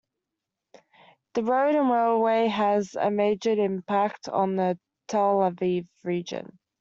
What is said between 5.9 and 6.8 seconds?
region.